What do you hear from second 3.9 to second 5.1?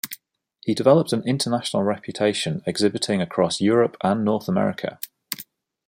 and North America.